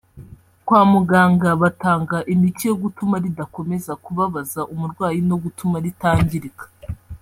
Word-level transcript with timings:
kwa 0.65 0.81
muganga 0.93 1.49
batanga 1.61 2.17
imiti 2.33 2.63
yo 2.69 2.75
gutuma 2.83 3.15
ridakomeza 3.23 3.91
kubabaza 4.03 4.61
umurwayi 4.73 5.19
no 5.29 5.35
gutuma 5.43 5.75
ritangirika 5.85 6.65